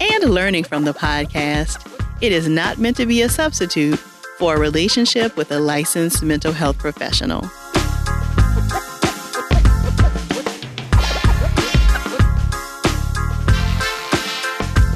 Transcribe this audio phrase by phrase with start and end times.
[0.00, 1.84] and learning from the podcast,
[2.20, 3.98] it is not meant to be a substitute
[4.38, 7.42] for a relationship with a licensed mental health professional.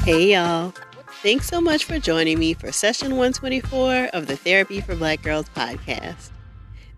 [0.04, 0.74] Hey, y'all.
[1.22, 5.46] Thanks so much for joining me for session 124 of the Therapy for Black Girls
[5.54, 6.30] podcast.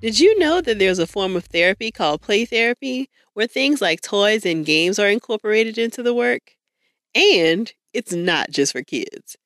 [0.00, 4.00] Did you know that there's a form of therapy called play therapy where things like
[4.00, 6.52] toys and games are incorporated into the work?
[7.14, 9.36] And it's not just for kids.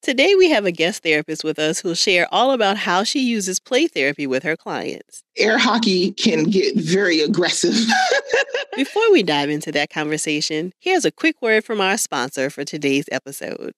[0.00, 3.58] Today, we have a guest therapist with us who'll share all about how she uses
[3.58, 5.24] play therapy with her clients.
[5.36, 7.74] Air hockey can get very aggressive.
[8.76, 13.06] Before we dive into that conversation, here's a quick word from our sponsor for today's
[13.10, 13.72] episode.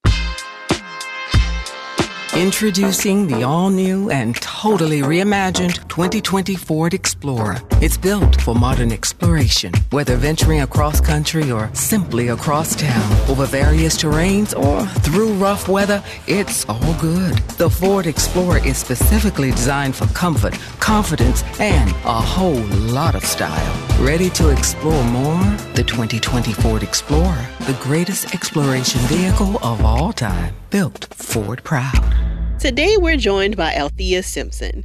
[2.40, 7.60] Introducing the all new and totally reimagined 2020 Ford Explorer.
[7.82, 13.98] It's built for modern exploration, whether venturing across country or simply across town, over various
[13.98, 17.36] terrains or through rough weather, it's all good.
[17.58, 24.02] The Ford Explorer is specifically designed for comfort, confidence, and a whole lot of style.
[24.02, 25.44] Ready to explore more?
[25.74, 32.14] The 2020 Ford Explorer, the greatest exploration vehicle of all time, built Ford proud.
[32.60, 34.84] Today, we're joined by Althea Simpson.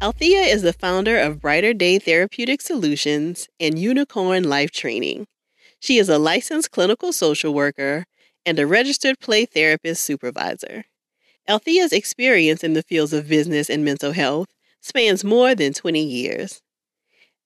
[0.00, 5.26] Althea is the founder of Brighter Day Therapeutic Solutions and Unicorn Life Training.
[5.80, 8.04] She is a licensed clinical social worker
[8.46, 10.84] and a registered play therapist supervisor.
[11.48, 14.48] Althea's experience in the fields of business and mental health
[14.80, 16.62] spans more than 20 years.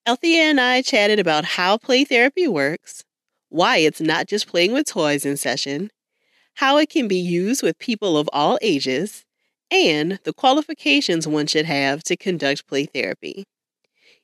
[0.07, 3.03] Althea and I chatted about how play therapy works,
[3.49, 5.91] why it's not just playing with toys in session,
[6.59, 9.23] how it can be used with people of all ages,
[9.71, 13.45] and the qualifications one should have to conduct play therapy.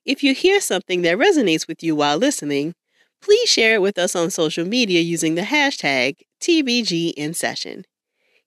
[0.04, 2.74] If you hear something that resonates with you while listening,
[3.22, 7.86] please share it with us on social media using the hashtag TBGInSession.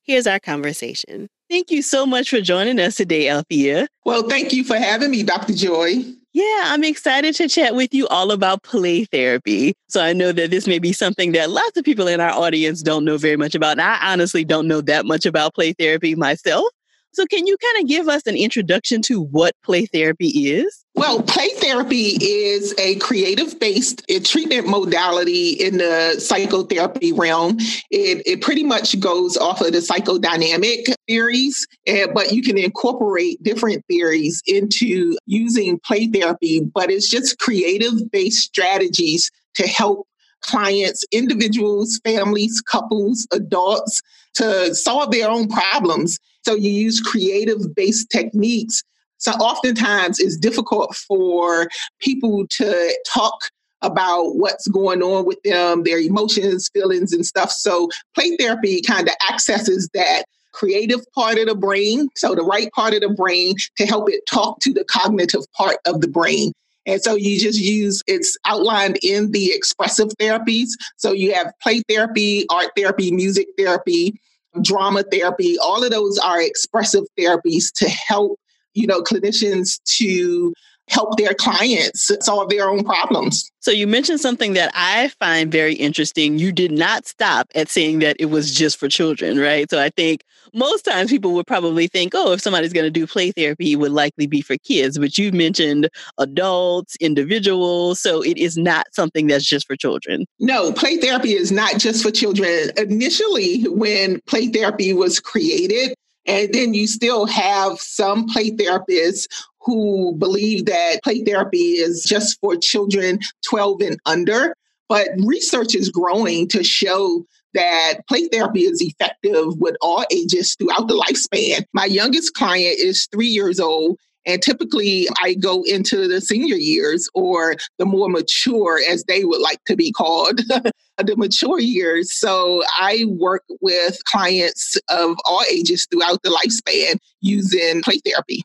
[0.02, 1.28] Here's our conversation.
[1.48, 3.88] Thank you so much for joining us today, Althea.
[4.04, 5.54] Well, thank you for having me, Dr.
[5.54, 6.04] Joy.
[6.34, 9.74] Yeah, I'm excited to chat with you all about play therapy.
[9.88, 12.82] So I know that this may be something that lots of people in our audience
[12.82, 13.72] don't know very much about.
[13.72, 16.66] And I honestly don't know that much about play therapy myself.
[17.12, 20.84] So, can you kind of give us an introduction to what play therapy is?
[20.98, 27.56] Well, play therapy is a creative based treatment modality in the psychotherapy realm.
[27.92, 33.40] It, it pretty much goes off of the psychodynamic theories, uh, but you can incorporate
[33.44, 36.62] different theories into using play therapy.
[36.62, 40.07] But it's just creative based strategies to help
[40.42, 44.02] clients, individuals, families, couples, adults
[44.34, 46.18] to solve their own problems.
[46.42, 48.82] So you use creative based techniques.
[49.18, 51.68] So oftentimes it's difficult for
[52.00, 53.50] people to talk
[53.82, 57.50] about what's going on with them, their emotions, feelings, and stuff.
[57.50, 62.70] So play therapy kind of accesses that creative part of the brain, so the right
[62.72, 66.52] part of the brain to help it talk to the cognitive part of the brain.
[66.88, 70.70] And so you just use it's outlined in the expressive therapies.
[70.96, 74.18] So you have play therapy, art therapy, music therapy,
[74.62, 75.58] drama therapy.
[75.58, 78.40] All of those are expressive therapies to help,
[78.72, 80.54] you know, clinicians to
[80.88, 83.50] help their clients solve their own problems.
[83.60, 86.38] So you mentioned something that I find very interesting.
[86.38, 89.68] You did not stop at saying that it was just for children, right?
[89.68, 93.06] So I think most times people would probably think, oh, if somebody's going to do
[93.06, 94.98] play therapy, it would likely be for kids.
[94.98, 98.00] But you mentioned adults, individuals.
[98.00, 100.24] So it is not something that's just for children.
[100.38, 102.70] No, play therapy is not just for children.
[102.76, 105.94] Initially, when play therapy was created,
[106.26, 109.26] and then you still have some play therapists
[109.60, 114.54] who believe that play therapy is just for children 12 and under.
[114.88, 117.24] But research is growing to show
[117.54, 121.64] that play therapy is effective with all ages throughout the lifespan.
[121.72, 123.98] My youngest client is three years old.
[124.26, 129.40] And typically, I go into the senior years or the more mature, as they would
[129.40, 130.38] like to be called,
[130.98, 132.12] the mature years.
[132.12, 138.42] So I work with clients of all ages throughout the lifespan using play therapy.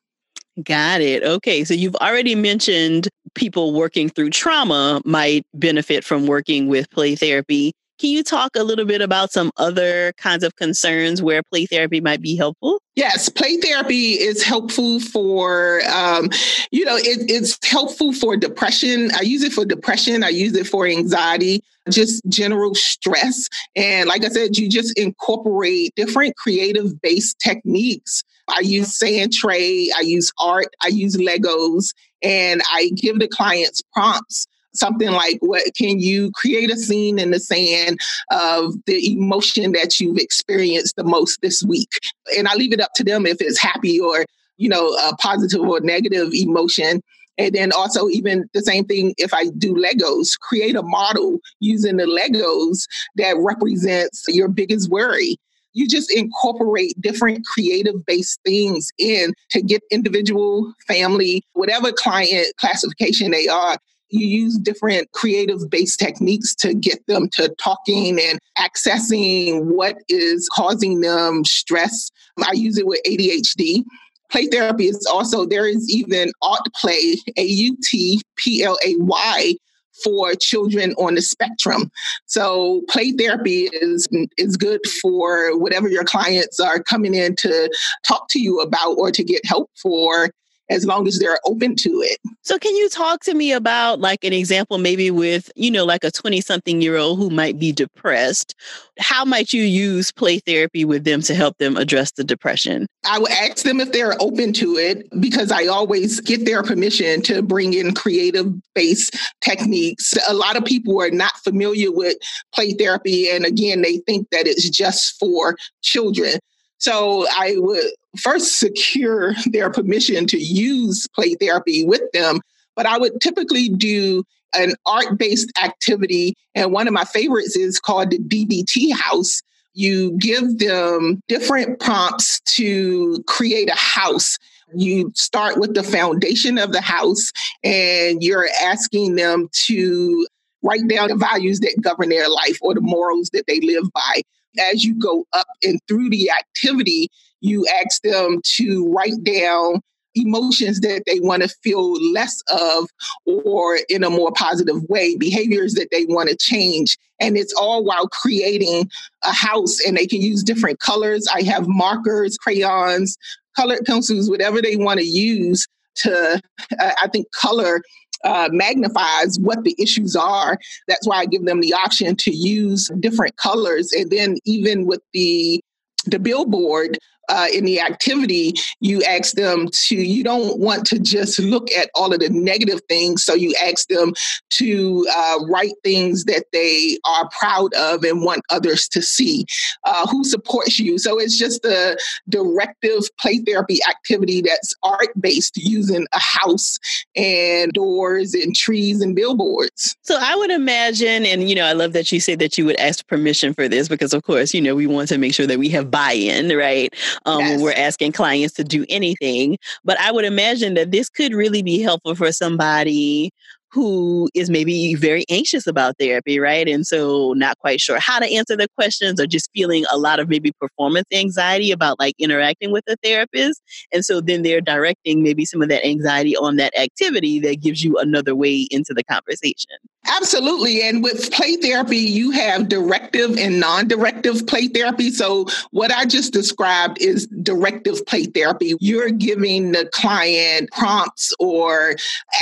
[0.62, 1.24] Got it.
[1.24, 1.64] Okay.
[1.64, 7.74] So you've already mentioned people working through trauma might benefit from working with play therapy.
[8.00, 12.02] Can you talk a little bit about some other kinds of concerns where play therapy
[12.02, 12.82] might be helpful?
[12.96, 16.30] Yes, play therapy is helpful for, um,
[16.72, 19.12] you know, it, it's helpful for depression.
[19.16, 20.24] I use it for depression.
[20.24, 23.48] I use it for anxiety, just general stress.
[23.76, 28.24] And like I said, you just incorporate different creative based techniques.
[28.48, 33.82] I use sand tray, I use art, I use Legos, and I give the clients
[33.94, 38.00] prompts something like what can you create a scene in the sand
[38.32, 42.00] of the emotion that you've experienced the most this week
[42.38, 44.26] and i leave it up to them if it's happy or
[44.58, 47.02] you know a positive or negative emotion
[47.38, 51.98] and then also even the same thing if I do Legos, create a model using
[51.98, 52.86] the Legos
[53.16, 55.38] that represents your biggest worry.
[55.74, 63.32] You just incorporate different creative based things in to get individual, family, whatever client classification
[63.32, 63.78] they are
[64.14, 70.48] you use different creative based techniques to get them to talking and accessing what is
[70.54, 72.10] causing them stress.
[72.48, 73.84] I use it with ADHD.
[74.30, 78.96] Play therapy is also, there is even art Play, A U T P L A
[78.98, 79.56] Y,
[80.04, 81.92] for children on the spectrum.
[82.26, 84.08] So play therapy is
[84.38, 87.70] is good for whatever your clients are coming in to
[88.04, 90.30] talk to you about or to get help for
[90.70, 92.20] as long as they're open to it.
[92.42, 96.04] So, can you talk to me about like an example, maybe with, you know, like
[96.04, 98.56] a 20 something year old who might be depressed?
[99.00, 102.88] How might you use play therapy with them to help them address the depression?
[103.06, 107.22] I would ask them if they're open to it because I always get their permission
[107.24, 110.14] to bring in creative based techniques.
[110.28, 112.18] A lot of people are not familiar with
[112.54, 113.30] play therapy.
[113.30, 116.40] And again, they think that it's just for children.
[116.84, 122.42] So I would first secure their permission to use play therapy with them.
[122.76, 126.36] But I would typically do an art based activity.
[126.56, 129.42] And one of my favorites is called the DBT house.
[129.74, 134.38] You give them different prompts to create a house.
[134.76, 137.32] You start with the foundation of the house
[137.64, 140.28] and you're asking them to
[140.64, 144.22] write down the values that govern their life or the morals that they live by
[144.60, 147.10] as you go up and through the activity,
[147.42, 149.82] you ask them to write down
[150.16, 152.88] emotions that they want to feel less of
[153.26, 156.98] or in a more positive way, behaviors that they want to change.
[157.20, 158.90] And it's all while creating
[159.24, 161.28] a house and they can use different colors.
[161.34, 163.18] I have markers, crayons,
[163.56, 166.42] colored pencils, whatever they want to use to,
[166.80, 167.82] uh, I think color
[168.24, 170.58] uh, magnifies what the issues are.
[170.88, 173.92] That's why I give them the option to use different colors.
[173.92, 175.62] And then even with the
[176.06, 176.98] the billboard,
[177.30, 181.90] uh, in the activity, you ask them to, you don't want to just look at
[181.96, 183.24] all of the negative things.
[183.24, 184.14] So you ask them
[184.52, 189.46] to uh, write things that they are proud of and want others to see.
[189.84, 190.98] Uh, who supports you?
[190.98, 191.98] So it's just a
[192.30, 196.78] directive play therapy activity that's art based using a house
[197.16, 199.96] and doors and trees and billboards.
[200.02, 202.76] So I would imagine, and you know, I love that you say that you would
[202.78, 205.60] ask permission for this because, of course, you know, we want to make sure that
[205.60, 206.94] we have buy in, right?
[207.26, 207.52] Um, yes.
[207.52, 209.58] when we're asking clients to do anything.
[209.84, 213.32] But I would imagine that this could really be helpful for somebody
[213.74, 216.68] who is maybe very anxious about therapy, right?
[216.70, 220.20] And so not quite sure how to answer the questions or just feeling a lot
[220.20, 223.64] of maybe performance anxiety about like interacting with a therapist.
[223.92, 227.84] And so then they're directing maybe some of that anxiety on that activity that gives
[227.84, 229.78] you another way into the conversation.
[230.06, 230.82] Absolutely.
[230.82, 235.12] And with play therapy, you have directive and non directive play therapy.
[235.12, 238.76] So, what I just described is directive play therapy.
[238.80, 241.96] You're giving the client prompts or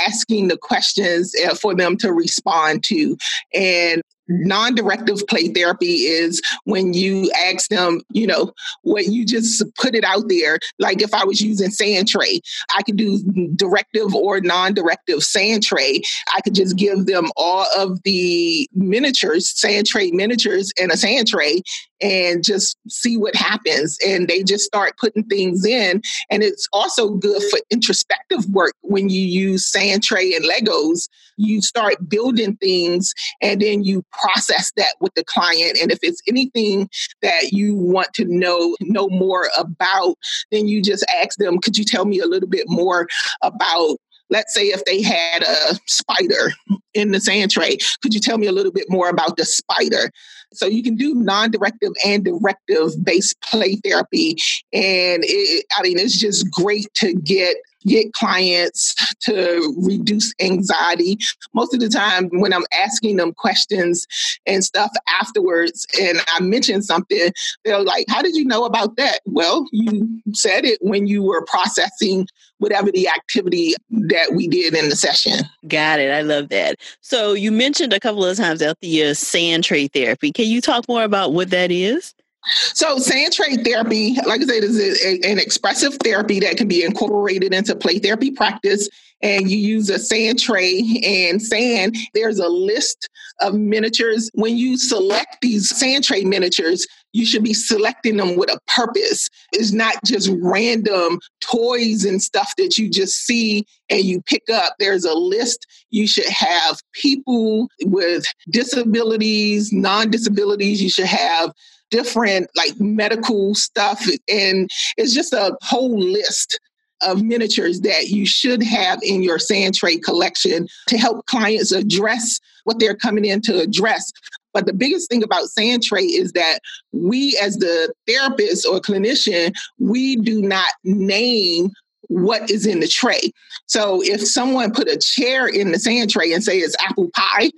[0.04, 3.16] asking the questions uh, for them to respond to.
[3.54, 8.52] And non-directive play therapy is when you ask them you know
[8.82, 10.58] what you just put it out there.
[10.78, 12.40] Like if i was using sand tray
[12.76, 13.18] i could do
[13.56, 16.00] directive or non-directive sand tray.
[16.34, 21.28] I could just give them all of the miniatures sand tray miniatures and a sand
[21.28, 21.62] tray
[22.02, 23.96] and just see what happens.
[24.06, 26.02] And they just start putting things in.
[26.30, 31.08] And it's also good for introspective work when you use sand tray and Legos.
[31.36, 35.78] You start building things and then you process that with the client.
[35.80, 36.90] And if it's anything
[37.22, 40.16] that you want to know know more about,
[40.50, 43.06] then you just ask them, could you tell me a little bit more
[43.42, 43.96] about
[44.32, 46.52] let's say if they had a spider
[46.94, 50.10] in the sand tray, could you tell me a little bit more about the spider?
[50.54, 54.36] So you can do non-directive and directive based play therapy.
[54.72, 61.18] And it, I mean, it's just great to get get clients to reduce anxiety.
[61.54, 64.06] Most of the time, when I'm asking them questions
[64.46, 67.30] and stuff afterwards, and I mention something,
[67.64, 69.20] they're like, How did you know about that?
[69.24, 72.26] Well, you said it when you were processing
[72.58, 75.40] whatever the activity that we did in the session.
[75.66, 76.12] Got it.
[76.12, 76.76] I love that.
[77.00, 80.30] So you mentioned a couple of times, Althea, uh, sand tray therapy.
[80.30, 82.14] Can you talk more about what that is?
[82.44, 86.84] So, sand tray therapy, like I said, is a, an expressive therapy that can be
[86.84, 88.88] incorporated into play therapy practice.
[89.22, 91.96] And you use a sand tray and sand.
[92.12, 93.08] There's a list
[93.40, 94.28] of miniatures.
[94.34, 99.28] When you select these sand tray miniatures, you should be selecting them with a purpose.
[99.52, 104.74] It's not just random toys and stuff that you just see and you pick up.
[104.78, 105.66] There's a list.
[105.90, 110.82] You should have people with disabilities, non disabilities.
[110.82, 111.52] You should have
[111.92, 114.04] different like medical stuff.
[114.28, 116.58] And it's just a whole list
[117.02, 122.40] of miniatures that you should have in your sand tray collection to help clients address
[122.64, 124.10] what they're coming in to address.
[124.54, 126.60] But the biggest thing about sand tray is that
[126.92, 131.70] we, as the therapist or clinician, we do not name
[132.08, 133.32] what is in the tray.
[133.66, 137.50] So if someone put a chair in the sand tray and say it's apple pie,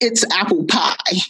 [0.00, 1.20] it's apple pie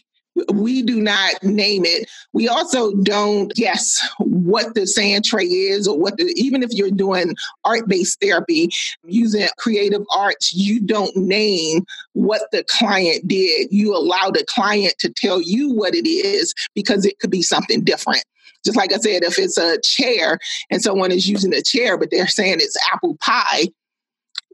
[0.52, 2.08] we do not name it.
[2.32, 6.90] We also don't guess what the sand tray is or what the, even if you're
[6.90, 8.70] doing art based therapy
[9.04, 13.68] using creative arts, you don't name what the client did.
[13.70, 17.84] You allow the client to tell you what it is because it could be something
[17.84, 18.24] different.
[18.64, 20.38] Just like I said, if it's a chair
[20.70, 23.68] and someone is using a chair, but they're saying it's apple pie,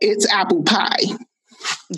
[0.00, 1.16] it's apple pie.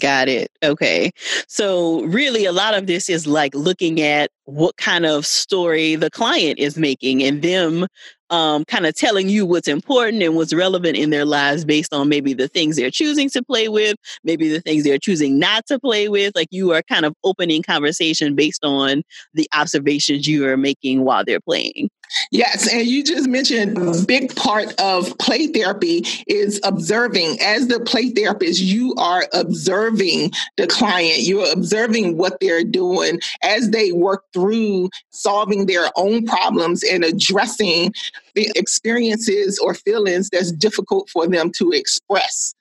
[0.00, 0.50] Got it.
[0.62, 1.10] Okay.
[1.48, 6.10] So, really, a lot of this is like looking at what kind of story the
[6.10, 7.86] client is making and them
[8.30, 12.08] um, kind of telling you what's important and what's relevant in their lives based on
[12.08, 15.78] maybe the things they're choosing to play with, maybe the things they're choosing not to
[15.78, 16.34] play with.
[16.34, 19.02] Like you are kind of opening conversation based on
[19.34, 21.88] the observations you are making while they're playing.
[22.30, 27.38] Yes, and you just mentioned a big part of play therapy is observing.
[27.40, 31.20] As the play therapist, you are observing the client.
[31.22, 37.92] You're observing what they're doing as they work through solving their own problems and addressing
[38.34, 42.54] the experiences or feelings that's difficult for them to express.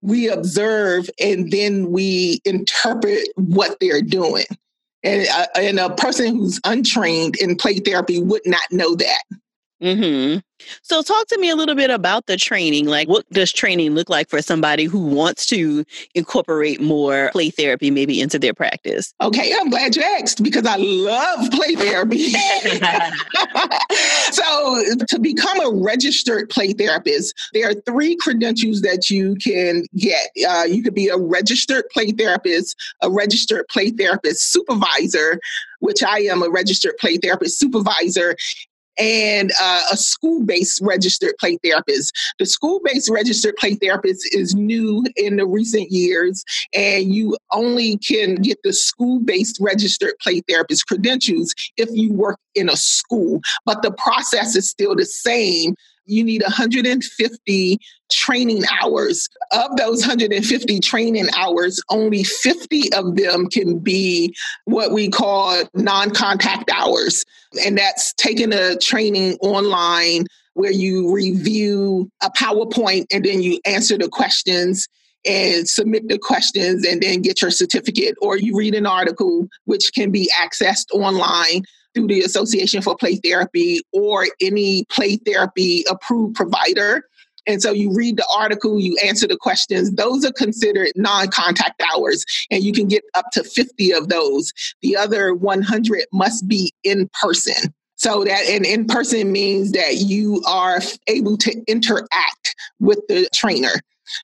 [0.00, 4.46] We observe and then we interpret what they're doing.
[5.04, 9.22] And, uh, and a person who's untrained in play therapy would not know that.
[9.82, 10.38] Mm-hmm.
[10.82, 12.86] So, talk to me a little bit about the training.
[12.86, 15.84] Like, what does training look like for somebody who wants to
[16.14, 19.12] incorporate more play therapy maybe into their practice?
[19.20, 22.28] Okay, I'm glad you asked because I love play therapy.
[24.30, 30.28] so, to become a registered play therapist, there are three credentials that you can get.
[30.48, 35.40] Uh, you could be a registered play therapist, a registered play therapist supervisor,
[35.80, 38.36] which I am a registered play therapist supervisor,
[38.98, 42.16] and uh, a school based registered play therapist.
[42.38, 46.44] The school based registered play therapist is new in the recent years,
[46.74, 52.38] and you only can get the school based registered play therapist credentials if you work
[52.54, 53.40] in a school.
[53.64, 55.74] But the process is still the same
[56.06, 57.78] you need 150
[58.10, 59.28] training hours.
[59.52, 66.10] Of those 150 training hours, only 50 of them can be what we call non
[66.10, 67.24] contact hours.
[67.64, 73.96] And that's taking a training online where you review a PowerPoint and then you answer
[73.96, 74.86] the questions
[75.24, 79.92] and submit the questions and then get your certificate, or you read an article which
[79.94, 81.62] can be accessed online
[81.94, 87.08] through the Association for Play Therapy or any play therapy approved provider.
[87.46, 89.90] And so you read the article, you answer the questions.
[89.92, 94.52] Those are considered non contact hours, and you can get up to 50 of those.
[94.82, 97.74] The other 100 must be in person.
[97.96, 103.74] So that an in person means that you are able to interact with the trainer.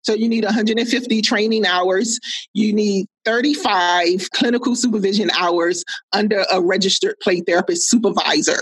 [0.03, 2.19] So you need 150 training hours.
[2.55, 8.61] You need 35 clinical supervision hours under a registered play therapist supervisor.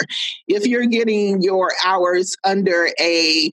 [0.48, 3.50] If you're getting your hours under a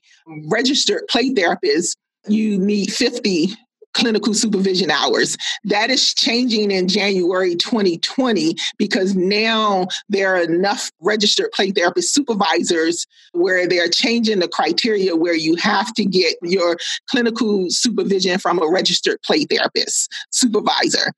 [0.50, 3.54] registered play therapist, you need 50
[3.94, 5.36] clinical supervision hours.
[5.64, 13.06] That is changing in January 2020 because now there are enough registered play therapist supervisors
[13.32, 16.76] where they're changing the criteria where you have to get your
[17.08, 21.12] clinical supervision from a registered play therapist supervisor.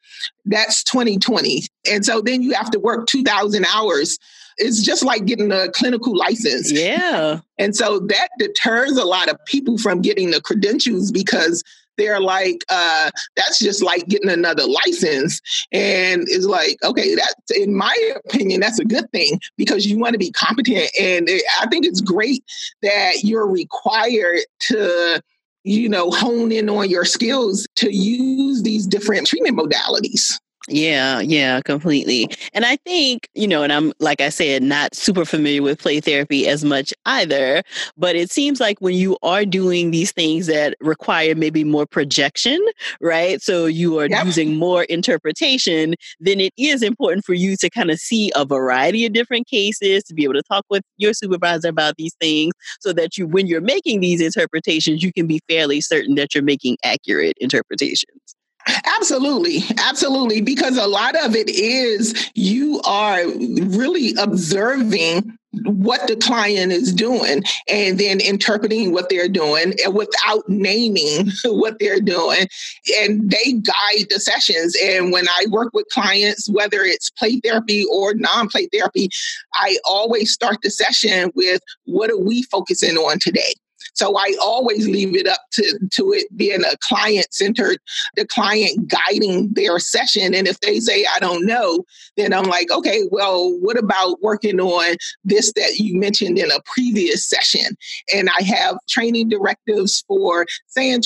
[0.45, 1.65] That's 2020.
[1.91, 4.19] And so then you have to work 2,000 hours
[4.59, 6.73] It's just like getting a clinical license.
[6.73, 7.41] Yeah.
[7.59, 11.63] And so that deters a lot of people from getting the credentials because
[11.97, 15.41] they're like, uh, that's just like getting another license.
[15.73, 20.13] And it's like, okay, that in my opinion, that's a good thing because you want
[20.13, 20.91] to be competent.
[21.01, 22.45] And it, I think it's great
[22.83, 25.23] that you're required to
[25.67, 30.39] you know, hone in on your skills to use these different treatment modalities.
[30.69, 32.29] Yeah, yeah, completely.
[32.53, 36.01] And I think, you know, and I'm, like I said, not super familiar with play
[36.01, 37.63] therapy as much either,
[37.97, 42.61] but it seems like when you are doing these things that require maybe more projection,
[43.01, 43.41] right?
[43.41, 44.25] So you are yep.
[44.25, 49.07] using more interpretation, then it is important for you to kind of see a variety
[49.07, 52.93] of different cases, to be able to talk with your supervisor about these things so
[52.93, 56.77] that you, when you're making these interpretations, you can be fairly certain that you're making
[56.83, 58.36] accurate interpretations.
[58.99, 59.63] Absolutely.
[59.79, 60.41] Absolutely.
[60.41, 67.43] Because a lot of it is you are really observing what the client is doing
[67.69, 72.47] and then interpreting what they're doing and without naming what they're doing
[72.99, 77.87] and they guide the sessions and when i work with clients whether it's play therapy
[77.91, 79.09] or non-play therapy
[79.55, 83.55] i always start the session with what are we focusing on today
[83.97, 87.79] so I always leave it up to, to it being a client centered,
[88.15, 90.35] the client guiding their session.
[90.35, 91.85] And if they say, I don't know,
[92.17, 96.61] then I'm like, okay, well, what about working on this that you mentioned in a
[96.65, 97.77] previous session?
[98.15, 101.05] And I have training directives for sand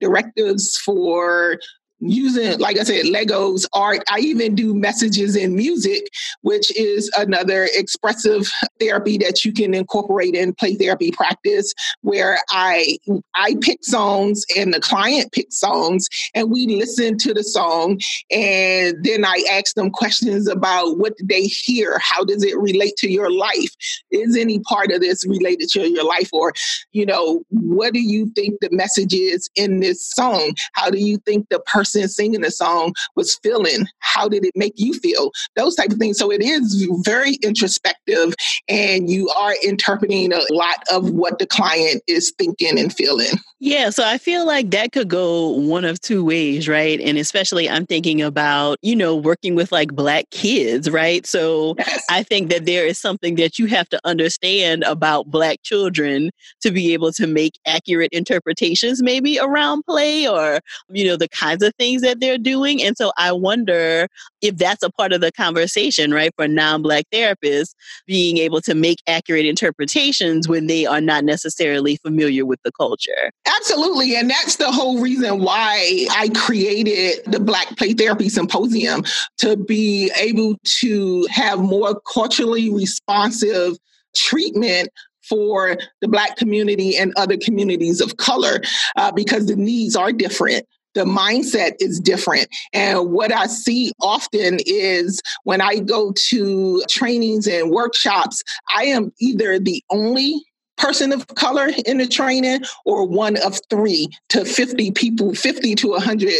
[0.00, 1.58] directives for
[2.00, 4.02] using, like I said, Legos, art.
[4.10, 6.08] I even do messages in music,
[6.42, 11.72] which is another expressive therapy that you can incorporate in play therapy practice,
[12.02, 12.98] where I
[13.34, 17.98] I pick songs and the client picks songs, and we listen to the song,
[18.30, 22.96] and then I ask them questions about what did they hear, how does it relate
[22.98, 23.74] to your life,
[24.10, 26.52] is any part of this related to your life, or
[26.92, 30.54] you know, what do you think the message is in this song?
[30.72, 33.86] How do you think the person person singing the song was feeling.
[34.00, 35.30] How did it make you feel?
[35.54, 36.18] Those type of things.
[36.18, 38.34] So it is very introspective,
[38.68, 43.38] and you are interpreting a lot of what the client is thinking and feeling.
[43.58, 47.00] Yeah, so I feel like that could go one of two ways, right?
[47.00, 51.24] And especially I'm thinking about, you know, working with like black kids, right?
[51.26, 52.04] So yes.
[52.10, 56.70] I think that there is something that you have to understand about black children to
[56.70, 61.72] be able to make accurate interpretations maybe around play or, you know, the kinds of
[61.78, 62.82] things that they're doing.
[62.82, 64.06] And so I wonder
[64.42, 67.74] if that's a part of the conversation, right, for non Black therapists
[68.06, 73.30] being able to make accurate interpretations when they are not necessarily familiar with the culture.
[73.46, 74.16] Absolutely.
[74.16, 79.04] And that's the whole reason why I created the Black Play Therapy Symposium
[79.38, 83.76] to be able to have more culturally responsive
[84.16, 84.88] treatment
[85.28, 88.60] for the Black community and other communities of color
[88.96, 92.48] uh, because the needs are different the mindset is different.
[92.72, 98.42] And what I see often is when I go to trainings and workshops,
[98.74, 100.42] I am either the only
[100.76, 105.88] person of color in the training or one of three to 50 people 50 to
[105.90, 106.30] 100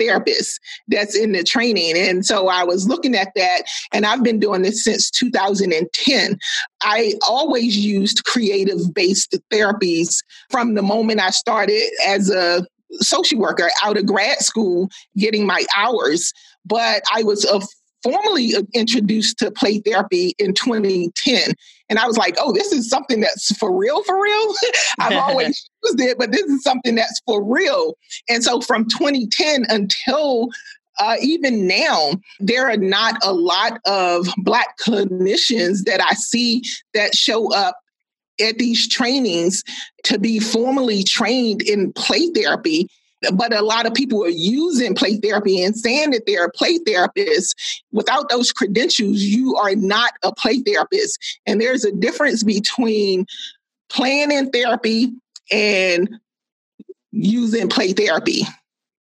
[0.00, 1.96] therapists that's in the training.
[1.96, 6.38] And so i was looking at that and i've been doing this since 2010
[6.82, 12.66] i always used creative based therapies from the moment i started as a
[13.00, 16.32] social worker out of grad school getting my hours,
[16.64, 17.60] but I was a
[18.04, 21.54] formally introduced to play therapy in 2010.
[21.88, 24.54] And I was like, oh, this is something that's for real, for real.
[25.00, 27.96] I've always used it, but this is something that's for real.
[28.28, 30.50] And so from 2010 until
[31.00, 36.62] uh, even now, there are not a lot of Black clinicians that I see
[36.92, 37.80] that show up
[38.40, 39.64] at these trainings
[40.04, 42.88] to be formally trained in play therapy
[43.32, 46.78] but a lot of people are using play therapy and saying that they're a play
[46.78, 47.82] therapist.
[47.92, 51.18] Without those credentials, you are not a play therapist.
[51.46, 53.26] And there's a difference between
[53.88, 55.12] playing in therapy
[55.50, 56.08] and
[57.12, 58.42] using play therapy.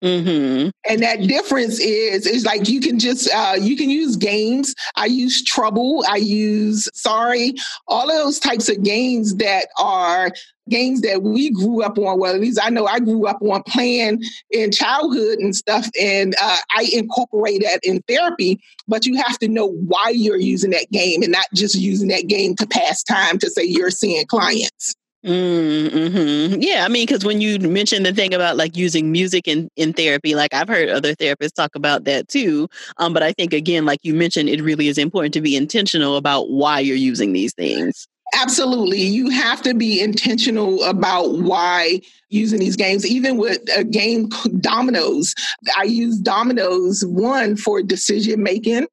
[0.05, 0.69] Mm-hmm.
[0.87, 4.75] And that difference is is like you can just uh, you can use games.
[4.97, 6.05] I use Trouble.
[6.07, 7.55] I use Sorry.
[7.88, 10.31] All of those types of games that are
[10.69, 12.21] games that we grew up on.
[12.21, 16.35] Well, at least I know I grew up on playing in childhood and stuff, and
[16.40, 18.61] uh, I incorporate that in therapy.
[18.87, 22.27] But you have to know why you're using that game and not just using that
[22.27, 24.95] game to pass time to say you're seeing clients.
[25.24, 26.60] Mm-hmm.
[26.60, 29.94] Yeah, I mean, because when you mentioned the thing about like using music in, in
[29.94, 32.68] therapy, like I've heard other therapists talk about that too.
[32.98, 36.16] Um, but I think again, like you mentioned, it really is important to be intentional
[36.16, 38.06] about why you're using these things.
[38.34, 39.00] Absolutely.
[39.00, 44.28] You have to be intentional about why using these games, even with a game
[44.60, 45.34] dominoes.
[45.78, 48.87] I use dominoes, one for decision making.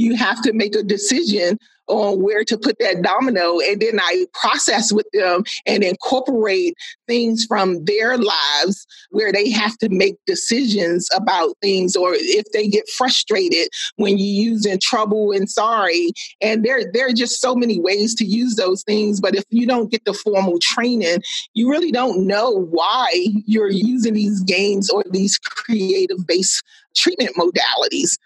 [0.00, 1.58] You have to make a decision
[1.90, 3.58] on where to put that domino.
[3.60, 6.74] And then I process with them and incorporate
[7.06, 12.68] things from their lives where they have to make decisions about things or if they
[12.68, 16.12] get frustrated when you use in trouble and sorry.
[16.40, 19.20] And there, there are just so many ways to use those things.
[19.20, 21.22] But if you don't get the formal training,
[21.54, 23.10] you really don't know why
[23.46, 26.62] you're using these games or these creative based
[26.94, 28.16] treatment modalities.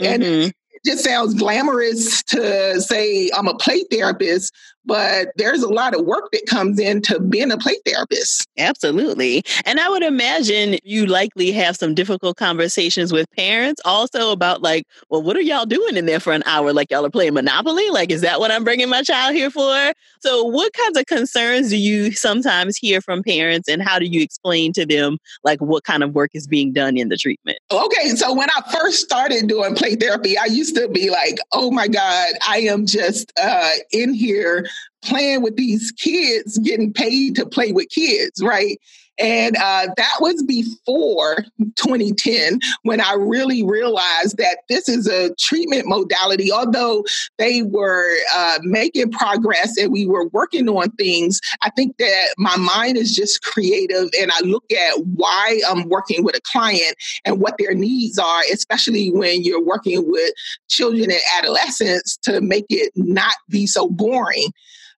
[0.00, 0.22] Mm-hmm.
[0.22, 4.54] And just sounds glamorous to say I'm a play therapist,
[4.86, 8.48] but there's a lot of work that comes into being a play therapist.
[8.58, 9.42] Absolutely.
[9.64, 14.86] And I would imagine you likely have some difficult conversations with parents also about, like,
[15.08, 16.72] well, what are y'all doing in there for an hour?
[16.72, 17.88] Like, y'all are playing Monopoly?
[17.90, 19.92] Like, is that what I'm bringing my child here for?
[20.20, 24.22] So, what kinds of concerns do you sometimes hear from parents, and how do you
[24.22, 27.58] explain to them, like, what kind of work is being done in the treatment?
[27.70, 28.10] Okay.
[28.10, 31.88] So, when I first started doing play therapy, I used to be like, oh my
[31.88, 34.66] God, I am just uh, in here
[35.04, 38.78] playing with these kids, getting paid to play with kids, right?
[39.18, 41.44] And uh, that was before
[41.76, 46.50] 2010 when I really realized that this is a treatment modality.
[46.50, 47.04] Although
[47.38, 52.56] they were uh, making progress and we were working on things, I think that my
[52.56, 57.40] mind is just creative and I look at why I'm working with a client and
[57.40, 60.32] what their needs are, especially when you're working with
[60.68, 64.48] children and adolescents to make it not be so boring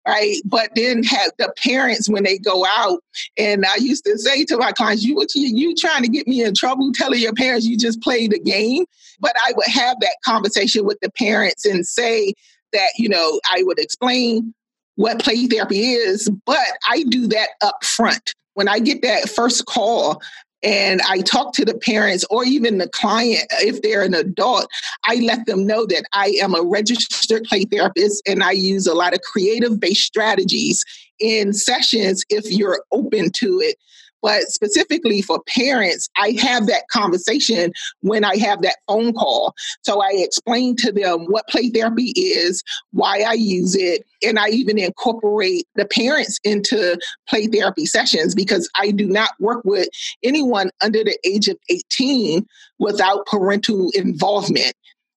[0.07, 0.37] right?
[0.45, 3.01] But then have the parents when they go out,
[3.37, 6.43] and I used to say to my clients, "You, you, you trying to get me
[6.43, 6.91] in trouble?
[6.95, 8.85] Telling your parents you just played a game."
[9.21, 12.35] But I would have that conversation with the parents and say
[12.73, 14.55] that you know I would explain
[14.97, 18.35] what play therapy is, but I do that up front.
[18.55, 20.23] When I get that first call,
[20.63, 24.69] and I talk to the parents or even the client, if they're an adult,
[25.05, 28.95] I let them know that I am a registered play therapist and I use a
[28.95, 30.85] lot of creative based strategies
[31.21, 33.77] in sessions if you're open to it
[34.23, 39.55] but specifically for parents, I have that conversation when I have that phone call.
[39.83, 44.49] So I explain to them what play therapy is, why I use it, and I
[44.49, 46.99] even incorporate the parents into
[47.29, 49.89] play therapy sessions because I do not work with
[50.23, 52.47] anyone under the age of 18
[52.79, 54.75] without parental involvement.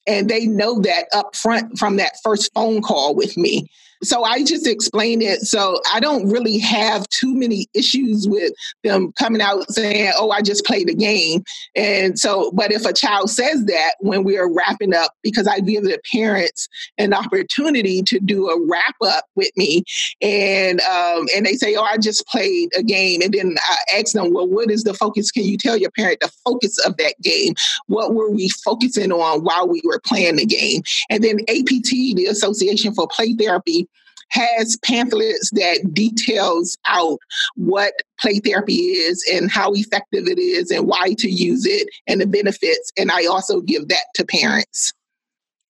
[0.07, 3.69] And they know that up front from that first phone call with me.
[4.01, 5.41] So I just explain it.
[5.41, 10.41] So I don't really have too many issues with them coming out saying, oh, I
[10.41, 11.43] just played a game.
[11.75, 15.59] And so, but if a child says that when we are wrapping up, because I
[15.59, 19.83] give the parents an opportunity to do a wrap up with me,
[20.21, 24.13] and um, and they say, oh, I just played a game, and then I ask
[24.13, 25.31] them, well, what is the focus?
[25.31, 27.53] Can you tell your parent the focus of that game?
[27.87, 30.83] What were we focusing on while we were playing the game?
[31.09, 33.88] And then APT, the Association for Play Therapy,
[34.31, 37.19] has pamphlets that details out
[37.55, 42.21] what play therapy is and how effective it is and why to use it and
[42.21, 42.91] the benefits.
[42.97, 44.93] And I also give that to parents.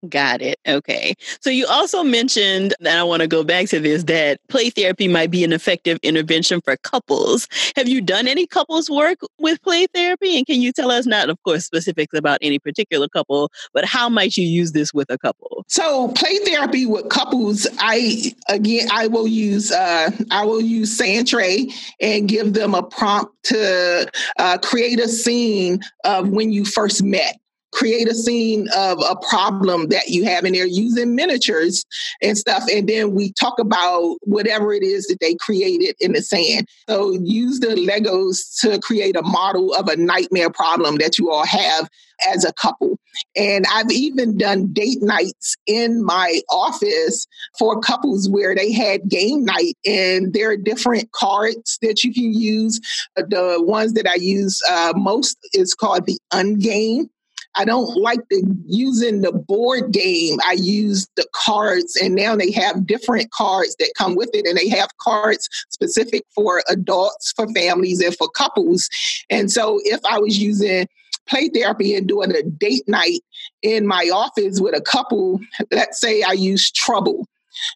[0.07, 0.57] Got it.
[0.65, 1.13] Okay.
[1.41, 5.09] So you also mentioned, and I want to go back to this, that play therapy
[5.09, 7.49] might be an effective intervention for couples.
[7.75, 10.37] Have you done any couples work with play therapy?
[10.37, 14.07] And can you tell us, not of course specifics about any particular couple, but how
[14.07, 15.65] might you use this with a couple?
[15.67, 21.73] So play therapy with couples, I again I will use uh I will use Sandtray
[21.99, 27.37] and give them a prompt to uh, create a scene of when you first met
[27.71, 31.85] create a scene of a problem that you have and they're using miniatures
[32.21, 32.63] and stuff.
[32.71, 36.67] And then we talk about whatever it is that they created in the sand.
[36.89, 41.45] So use the legos to create a model of a nightmare problem that you all
[41.45, 41.89] have
[42.27, 42.99] as a couple.
[43.35, 47.27] And i've even done date nights in my office
[47.57, 52.33] for couples where they had game night and there are different cards that you can
[52.33, 52.79] use.
[53.15, 57.09] The ones that i use uh, most is called the ungame
[57.55, 60.37] I don't like the using the board game.
[60.45, 64.57] I use the cards, and now they have different cards that come with it, and
[64.57, 68.89] they have cards specific for adults, for families, and for couples.
[69.29, 70.87] And so, if I was using
[71.27, 73.21] play therapy and doing a date night
[73.61, 75.39] in my office with a couple,
[75.71, 77.27] let's say I use trouble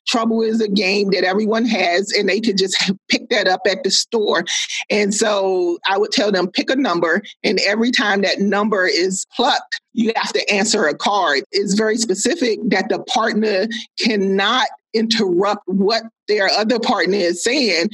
[0.07, 3.83] Trouble is a game that everyone has, and they could just pick that up at
[3.83, 4.43] the store.
[4.89, 9.25] And so I would tell them pick a number, and every time that number is
[9.35, 11.43] plucked, you have to answer a card.
[11.51, 13.67] It's very specific that the partner
[13.99, 17.89] cannot interrupt what their other partner is saying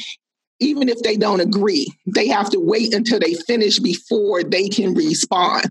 [0.59, 1.87] even if they don't agree.
[2.05, 5.69] They have to wait until they finish before they can respond.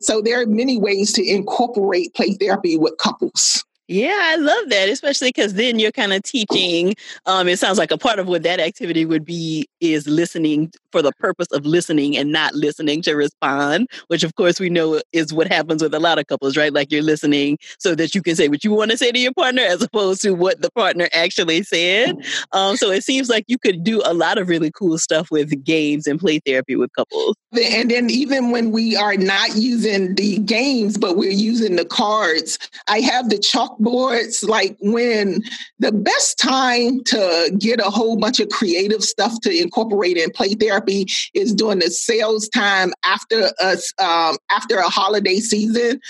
[0.00, 3.64] So there are many ways to incorporate play therapy with couples.
[3.92, 6.94] Yeah, I love that, especially because then you're kind of teaching.
[7.26, 11.02] Um, it sounds like a part of what that activity would be is listening for
[11.02, 15.32] the purpose of listening and not listening to respond, which of course we know is
[15.32, 16.72] what happens with a lot of couples, right?
[16.72, 19.32] Like you're listening so that you can say what you want to say to your
[19.32, 22.16] partner as opposed to what the partner actually said.
[22.52, 25.64] Um, so it seems like you could do a lot of really cool stuff with
[25.64, 27.36] games and play therapy with couples.
[27.52, 32.58] And then even when we are not using the games, but we're using the cards,
[32.88, 34.46] I have the chalkboards.
[34.46, 35.42] Like when
[35.78, 40.54] the best time to get a whole bunch of creative stuff to incorporate in play
[40.54, 46.00] therapy is during the sales time after us um, after a holiday season.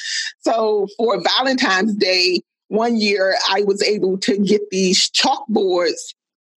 [0.40, 6.14] So for Valentine's Day, one year I was able to get these chalkboards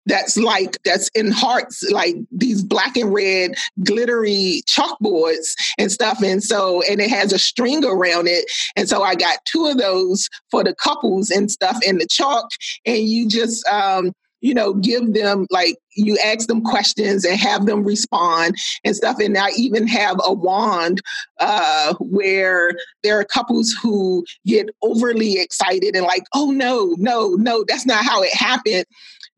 [0.07, 3.51] that's like that's in hearts like these black and red
[3.83, 6.21] glittery chalkboards and stuff.
[6.23, 8.45] And so and it has a string around it.
[8.75, 12.49] And so i got two of those for the couples and stuff in the chalk.
[12.85, 14.11] And you just um
[14.41, 19.17] you know give them like you ask them questions and have them respond and stuff
[19.19, 21.01] and i even have a wand
[21.39, 22.73] uh, where
[23.03, 28.03] there are couples who get overly excited and like oh no no no that's not
[28.03, 28.85] how it happened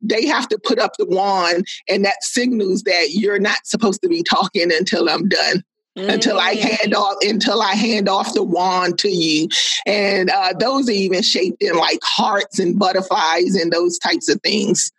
[0.03, 4.09] they have to put up the wand and that signals that you're not supposed to
[4.09, 5.63] be talking until I'm done.
[5.97, 6.09] Mm-hmm.
[6.09, 6.59] Until I mm.
[6.59, 9.47] hand off, until I hand off the wand to you,
[9.85, 14.41] and uh, those are even shaped in like hearts and butterflies and those types of
[14.41, 14.91] things.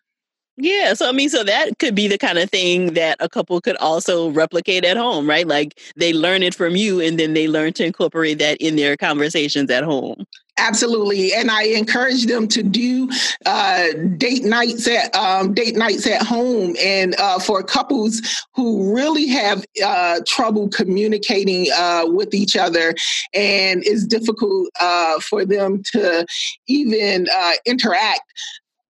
[0.57, 3.61] Yeah, so I mean, so that could be the kind of thing that a couple
[3.61, 5.49] could also replicate at home, right?
[5.49, 8.97] Like they learn it from you and then they learn to incorporate that in their
[8.97, 10.25] conversations at home.
[10.57, 13.11] Absolutely, and I encourage them to do
[13.45, 18.23] uh, date nights at um, date nights at home, and uh, for couples
[18.55, 22.95] who really have uh, trouble communicating uh, with each other,
[23.35, 26.25] and it's difficult uh, for them to
[26.69, 28.23] even uh, interact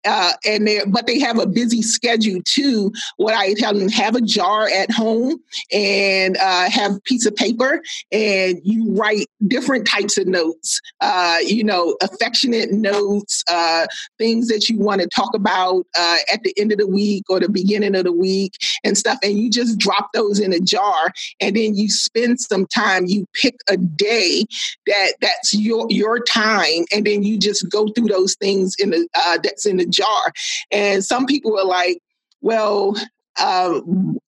[0.05, 2.91] uh, and they but they have a busy schedule too.
[3.17, 7.35] What I tell them: have a jar at home and uh, have a piece of
[7.35, 7.81] paper,
[8.11, 10.79] and you write different types of notes.
[11.01, 16.41] Uh, you know, affectionate notes, uh, things that you want to talk about uh, at
[16.43, 19.17] the end of the week or the beginning of the week, and stuff.
[19.21, 23.05] And you just drop those in a jar, and then you spend some time.
[23.05, 24.45] You pick a day
[24.87, 29.07] that that's your your time, and then you just go through those things in the
[29.13, 30.33] uh, that's in the jar.
[30.71, 32.01] And some people are like,
[32.41, 32.95] well,
[33.39, 33.79] uh,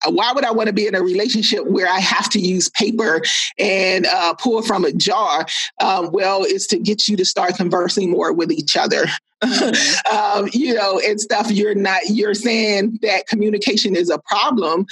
[0.06, 3.22] why would I want to be in a relationship where I have to use paper
[3.58, 5.46] and uh, pour from a jar?
[5.80, 9.04] Um, well, it's to get you to start conversing more with each other.
[9.44, 10.16] Mm-hmm.
[10.16, 11.50] um, you know, and stuff.
[11.50, 12.00] You're not.
[12.08, 14.86] You're saying that communication is a problem.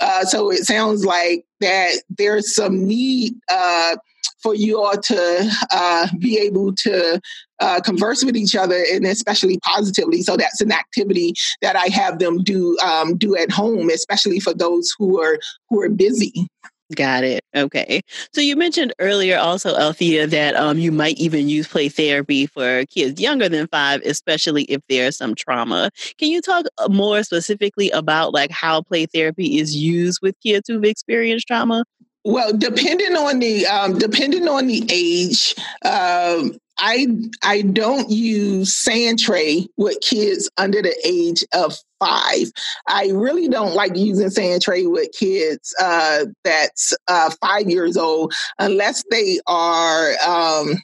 [0.00, 3.96] Uh, so it sounds like that there's some need uh,
[4.42, 7.20] for you all to uh, be able to
[7.60, 10.22] uh, converse with each other and especially positively.
[10.22, 14.52] So that's an activity that I have them do um, do at home, especially for
[14.54, 16.48] those who are who are busy.
[16.94, 17.42] Got it.
[17.56, 18.02] Okay.
[18.34, 22.84] So you mentioned earlier also, Althea, that um, you might even use play therapy for
[22.86, 25.90] kids younger than five, especially if there's some trauma.
[26.18, 30.68] Can you talk uh, more specifically about like how play therapy is used with kids
[30.68, 31.84] who've experienced trauma?
[32.24, 35.54] Well, depending on the um, depending on the age,
[35.84, 37.06] um, I
[37.42, 42.52] I don't use sand tray with kids under the age of five.
[42.88, 48.32] I really don't like using sand tray with kids uh, that's uh, five years old
[48.58, 50.74] unless they are um,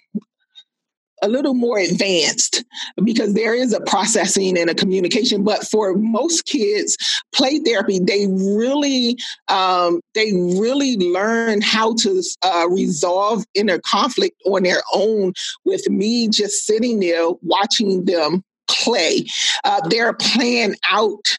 [1.23, 2.65] a little more advanced
[3.05, 6.97] because there is a processing and a communication but for most kids
[7.33, 9.17] play therapy they really
[9.49, 15.33] um, they really learn how to uh, resolve inner conflict on their own
[15.65, 19.25] with me just sitting there watching them play
[19.65, 21.37] uh, they're playing out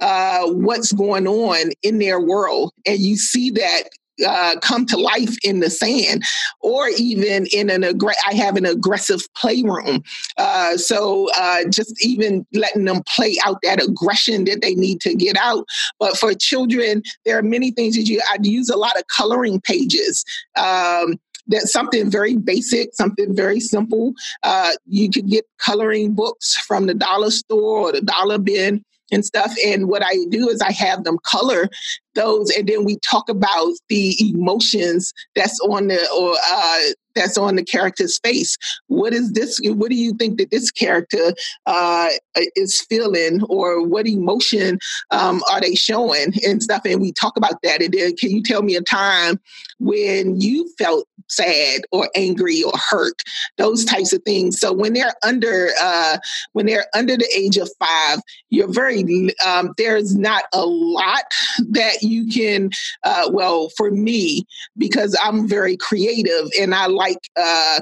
[0.00, 2.72] uh, what's going on in their world.
[2.86, 3.84] And you see that
[4.26, 6.24] uh, come to life in the sand
[6.60, 10.02] or even in an aggr- I have an aggressive playroom.
[10.36, 15.14] Uh, so uh, just even letting them play out that aggression that they need to
[15.14, 15.64] get out.
[15.98, 19.60] But for children, there are many things that you, I use a lot of coloring
[19.60, 20.24] pages.
[20.56, 24.14] Um, that's something very basic, something very simple.
[24.42, 28.82] Uh, you could get coloring books from the dollar store or the dollar bin
[29.14, 29.54] and stuff.
[29.64, 31.70] And what I do is I have them color
[32.14, 37.56] those, and then we talk about the emotions that's on the or uh, that's on
[37.56, 38.56] the character's face.
[38.88, 39.60] What is this?
[39.64, 41.34] What do you think that this character
[41.66, 42.10] uh,
[42.56, 44.78] is feeling, or what emotion
[45.10, 46.82] um, are they showing and stuff?
[46.84, 47.82] And we talk about that.
[47.82, 49.40] And then, can you tell me a time
[49.78, 53.22] when you felt sad or angry or hurt?
[53.58, 54.58] Those types of things.
[54.58, 56.18] So when they're under uh,
[56.52, 61.24] when they're under the age of five, you're very um, there's not a lot
[61.70, 62.70] that you can.
[63.04, 67.80] Uh, well, for me, because I'm very creative and I like uh,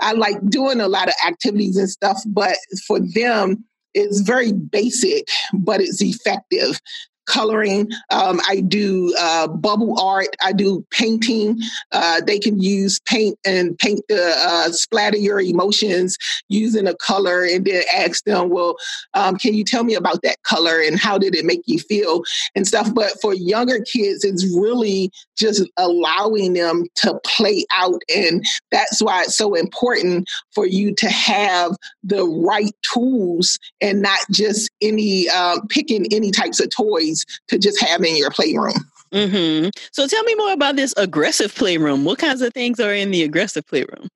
[0.00, 5.28] I like doing a lot of activities and stuff, but for them, it's very basic,
[5.52, 6.80] but it's effective
[7.28, 7.90] coloring.
[8.10, 10.34] Um, I do uh, bubble art.
[10.42, 11.60] I do painting.
[11.92, 16.16] Uh, they can use paint and paint the uh, splatter your emotions
[16.48, 18.76] using a color, and then ask them, "Well,
[19.14, 22.22] um, can you tell me about that color and how did it make you feel
[22.54, 28.44] and stuff?" But for younger kids, it's really just allowing them to play out, and
[28.72, 34.70] that's why it's so important for you to have the right tools and not just
[34.80, 37.17] any um, picking any types of toys
[37.48, 38.74] to just have in your playroom.
[39.12, 39.70] Mm-hmm.
[39.92, 42.04] So tell me more about this aggressive playroom.
[42.04, 44.08] What kinds of things are in the aggressive playroom?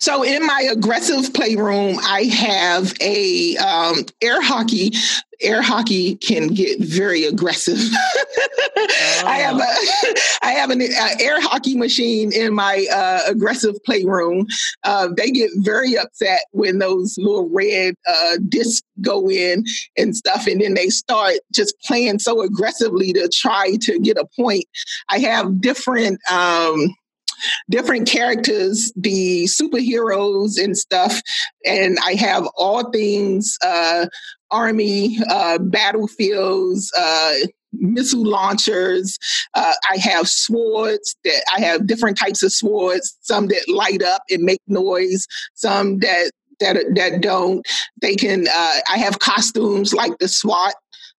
[0.00, 4.92] So in my aggressive playroom, I have a um, air hockey.
[5.40, 7.78] Air hockey can get very aggressive.
[7.80, 8.22] oh.
[9.26, 14.46] I have a I have an uh, air hockey machine in my uh, aggressive playroom.
[14.84, 19.64] Uh, they get very upset when those little red uh, discs go in
[19.96, 24.26] and stuff, and then they start just playing so aggressively to try to get a
[24.36, 24.64] point.
[25.08, 26.20] I have different.
[26.30, 26.94] Um,
[27.70, 31.20] different characters, the superheroes and stuff.
[31.64, 34.06] And I have all things uh,
[34.50, 37.34] army, uh, battlefields, uh,
[37.72, 39.18] missile launchers.
[39.54, 44.22] Uh, I have swords that I have different types of swords, some that light up
[44.30, 46.30] and make noise, some that
[46.60, 47.66] that that don't.
[48.00, 48.46] They can.
[48.46, 50.74] Uh, I have costumes like the SWAT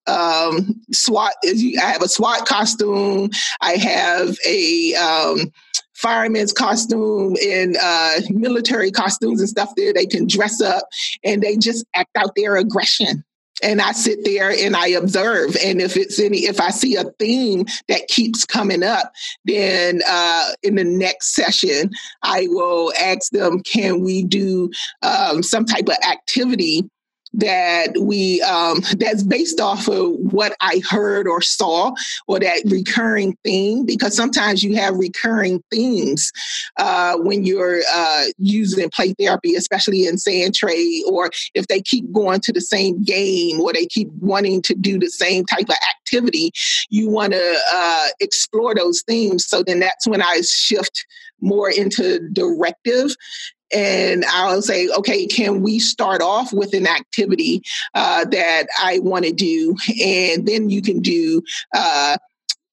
[0.08, 1.34] um, SWAT.
[1.44, 3.30] I have a SWAT costume.
[3.62, 5.52] I have a um,
[5.96, 9.94] fireman's costume and uh, military costumes and stuff there.
[9.94, 10.88] They can dress up
[11.24, 13.24] and they just act out their aggression.
[13.64, 15.56] And I sit there and I observe.
[15.64, 19.14] And if it's any, if I see a theme that keeps coming up,
[19.46, 21.90] then uh, in the next session,
[22.22, 24.72] I will ask them, can we do
[25.04, 26.90] um, some type of activity
[27.38, 31.94] that we um, that's based off of what I heard or saw
[32.28, 36.32] or that recurring theme because sometimes you have recurring themes
[36.78, 42.12] uh, when you're uh, using play therapy, especially in sand tray or if they keep
[42.12, 45.76] going to the same game or they keep wanting to do the same type of
[46.00, 46.52] activity,
[46.90, 49.46] you want to uh, explore those themes.
[49.46, 51.06] So then that's when I shift
[51.42, 53.16] more into directive
[53.76, 57.62] and I'll say, okay, can we start off with an activity
[57.94, 59.76] uh, that I want to do?
[60.02, 61.42] And then you can do
[61.76, 62.18] uh,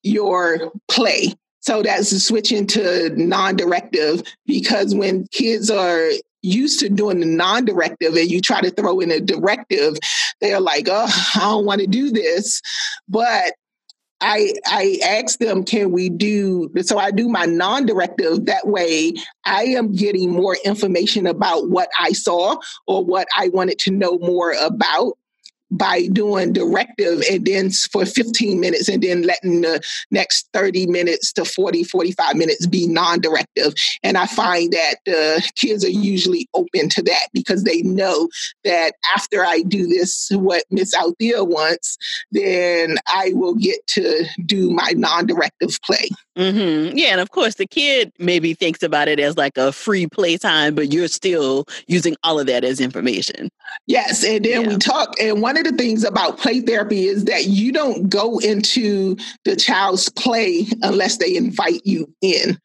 [0.03, 1.33] your play.
[1.59, 6.09] So that's switching to non directive because when kids are
[6.41, 9.97] used to doing the non directive and you try to throw in a directive,
[10.41, 12.61] they're like, oh, I don't want to do this.
[13.07, 13.53] But
[14.23, 16.97] I I ask them, can we do so?
[16.97, 18.45] I do my non-directive.
[18.45, 19.13] That way,
[19.45, 22.55] I am getting more information about what I saw
[22.87, 25.17] or what I wanted to know more about
[25.73, 29.81] by doing directive and then for 15 minutes and then letting the
[30.11, 33.73] next 30 minutes to 40 45 minutes be non-directive.
[34.03, 38.29] And i find that the kids are usually open to that because they know
[38.63, 41.97] that after i do this what miss althea wants
[42.31, 46.97] then i will get to do my non-directive play Mm-hmm.
[46.97, 50.73] Yeah, and of course, the kid maybe thinks about it as like a free playtime,
[50.73, 53.49] but you're still using all of that as information.
[53.85, 54.67] Yes, and then yeah.
[54.67, 55.13] we talk.
[55.21, 59.15] And one of the things about play therapy is that you don't go into
[59.45, 62.57] the child's play unless they invite you in.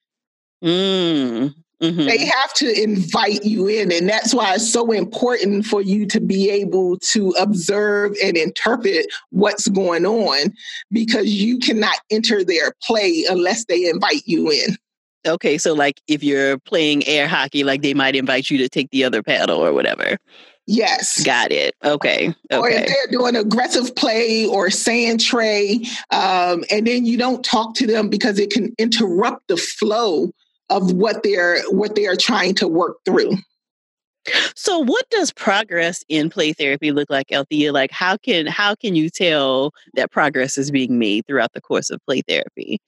[0.65, 1.55] Mm.
[1.83, 2.07] Mm-hmm.
[2.07, 3.93] They have to invite you in.
[3.93, 9.07] And that's why it's so important for you to be able to observe and interpret
[9.31, 10.53] what's going on
[10.91, 14.77] because you cannot enter their play unless they invite you in.
[15.27, 18.91] Okay, so like if you're playing air hockey, like they might invite you to take
[18.91, 20.17] the other paddle or whatever.
[20.67, 21.25] Yes.
[21.25, 21.75] Got it.
[21.83, 22.29] Okay.
[22.29, 22.57] okay.
[22.57, 27.75] Or if they're doing aggressive play or sand tray, um, and then you don't talk
[27.77, 30.31] to them because it can interrupt the flow
[30.71, 33.33] of what they're what they are trying to work through.
[34.55, 37.73] So what does progress in play therapy look like, Althea?
[37.73, 41.91] Like how can how can you tell that progress is being made throughout the course
[41.91, 42.81] of play therapy?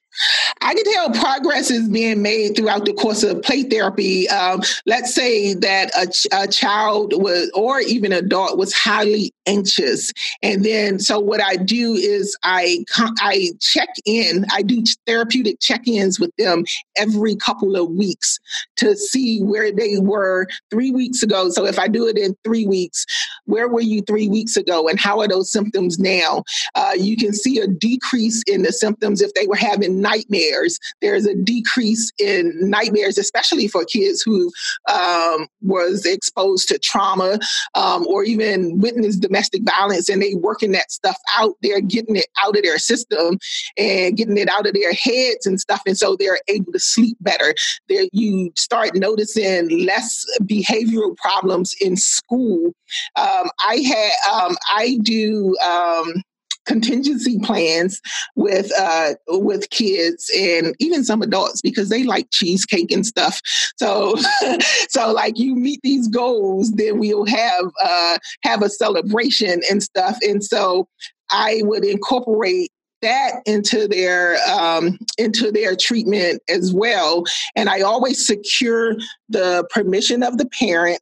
[0.61, 4.29] I can tell progress is being made throughout the course of play therapy.
[4.29, 10.13] Um, let's say that a, ch- a, child was, or even adult, was highly anxious,
[10.43, 11.87] and then so what I do
[12.17, 12.85] is I
[13.33, 14.45] I check in.
[14.53, 16.65] I do therapeutic check-ins with them
[16.97, 18.39] every couple of weeks
[18.77, 21.41] to see where they were three weeks ago.
[21.51, 23.05] So if I do it in three weeks,
[23.45, 26.33] where were you three weeks ago, and how are those symptoms now?
[26.75, 30.79] Uh, you can see a decrease in the symptoms if they were having nightmares.
[31.03, 34.51] There's a decrease in nightmares, especially for kids who
[34.93, 37.39] um, was exposed to trauma
[37.75, 41.55] um, or even witnessed domestic violence, and they working that stuff out.
[41.63, 43.39] They're getting it out of their system
[43.77, 47.17] and getting it out of their heads and stuff, and so they're able to sleep
[47.21, 47.55] better.
[47.89, 52.73] There, you start noticing less behavioral problems in school.
[53.17, 56.23] Um, I had um, I do um,
[56.71, 58.01] contingency plans
[58.37, 63.41] with uh, with kids and even some adults because they like cheesecake and stuff.
[63.77, 64.15] So
[64.89, 70.17] so like you meet these goals, then we'll have uh, have a celebration and stuff.
[70.23, 70.87] And so
[71.31, 72.71] I would incorporate
[73.03, 77.25] that into their um, into their treatment as well.
[77.57, 78.95] And I always secure
[79.29, 81.01] the permission of the parent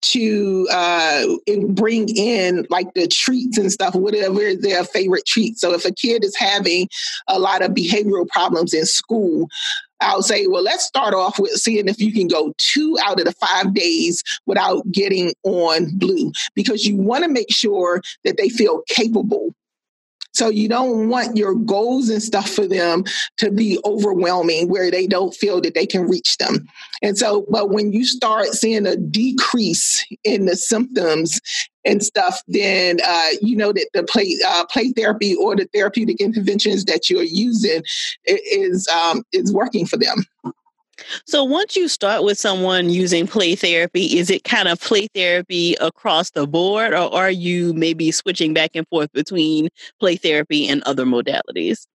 [0.00, 1.24] to uh,
[1.68, 5.58] bring in like the treats and stuff, whatever their favorite treat.
[5.58, 6.88] So if a kid is having
[7.26, 9.48] a lot of behavioral problems in school,
[10.00, 13.26] I'll say, well, let's start off with seeing if you can go two out of
[13.26, 18.48] the five days without getting on blue because you want to make sure that they
[18.48, 19.54] feel capable
[20.38, 23.02] so you don't want your goals and stuff for them
[23.38, 26.64] to be overwhelming where they don't feel that they can reach them.
[27.02, 31.40] And so, but when you start seeing a decrease in the symptoms
[31.84, 36.20] and stuff, then uh, you know that the play uh, play therapy or the therapeutic
[36.20, 37.82] interventions that you're using
[38.24, 40.24] is um, is working for them.
[41.26, 45.74] So once you start with someone using play therapy, is it kind of play therapy
[45.80, 49.68] across the board, or are you maybe switching back and forth between
[50.00, 51.86] play therapy and other modalities?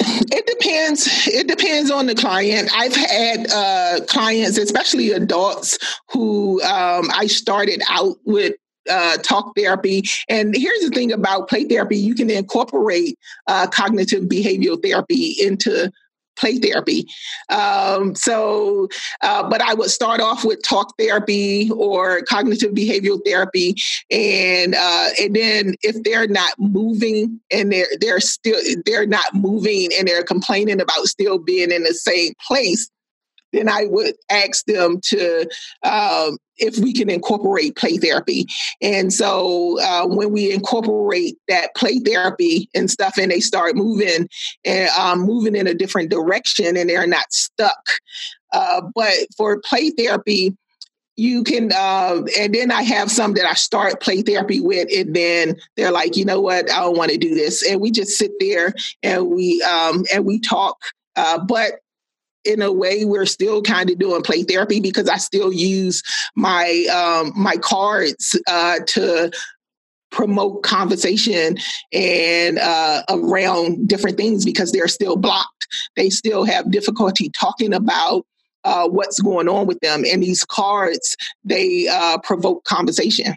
[0.00, 1.26] It depends.
[1.26, 2.70] It depends on the client.
[2.74, 5.78] I've had uh, clients, especially adults,
[6.10, 8.54] who um, I started out with
[8.88, 10.02] uh, talk therapy.
[10.28, 15.90] And here's the thing about play therapy you can incorporate uh, cognitive behavioral therapy into
[16.38, 17.06] play therapy.
[17.48, 18.88] Um, so,
[19.22, 23.74] uh, but I would start off with talk therapy or cognitive behavioral therapy,
[24.10, 29.90] and uh, and then if they're not moving and they're they're still they're not moving
[29.98, 32.90] and they're complaining about still being in the same place,
[33.52, 35.48] then I would ask them to
[35.82, 38.46] um, if we can incorporate play therapy.
[38.82, 44.28] And so uh, when we incorporate that play therapy and stuff, and they start moving
[44.64, 47.88] and um, moving in a different direction, and they're not stuck.
[48.52, 50.56] Uh, but for play therapy,
[51.18, 55.16] you can uh, and then i have some that i start play therapy with and
[55.16, 58.16] then they're like you know what i don't want to do this and we just
[58.16, 58.72] sit there
[59.02, 60.78] and we um, and we talk
[61.16, 61.80] uh, but
[62.44, 66.02] in a way we're still kind of doing play therapy because I still use
[66.36, 69.30] my um, my cards uh, to
[70.10, 71.58] promote conversation
[71.92, 75.66] and uh, around different things because they're still blocked.
[75.96, 78.24] They still have difficulty talking about
[78.64, 83.34] uh, what's going on with them, and these cards they uh, provoke conversation.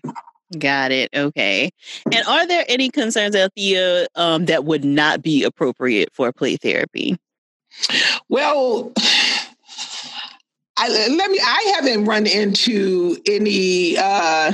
[0.57, 1.09] Got it.
[1.15, 1.71] Okay.
[2.11, 7.17] And are there any concerns, Althea, um, that would not be appropriate for play therapy?
[8.29, 8.91] Well,
[10.77, 11.39] I, let me.
[11.41, 14.53] I haven't run into any uh,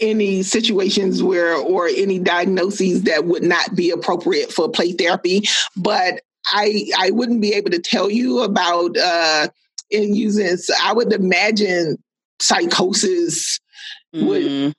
[0.00, 5.42] any situations where or any diagnoses that would not be appropriate for play therapy,
[5.76, 9.48] but I I wouldn't be able to tell you about uh,
[9.90, 10.56] in using.
[10.82, 11.98] I would imagine
[12.40, 13.60] psychosis
[14.14, 14.26] mm.
[14.26, 14.74] would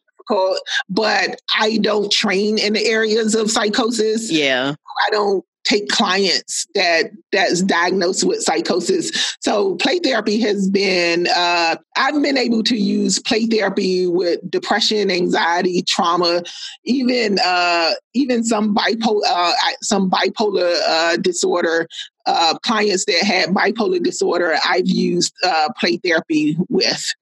[0.90, 4.32] but I don't train in the areas of psychosis.
[4.32, 4.74] Yeah.
[5.06, 9.36] I don't take clients that that's diagnosed with psychosis.
[9.42, 15.12] So play therapy has been uh, I've been able to use play therapy with depression,
[15.12, 16.44] anxiety, trauma,
[16.86, 21.88] even uh, even some bipolar uh, some bipolar uh, disorder.
[22.28, 27.14] Uh, clients that had bipolar disorder, I've used uh, play therapy with.